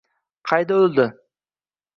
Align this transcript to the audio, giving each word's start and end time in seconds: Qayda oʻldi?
Qayda 0.51 0.79
oʻldi? 0.87 1.07